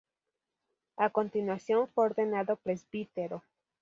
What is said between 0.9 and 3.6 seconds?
A continuación, fue ordenado presbítero.